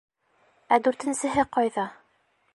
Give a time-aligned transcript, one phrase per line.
[0.77, 1.89] Ә дүртенсеһе ҡайҙа?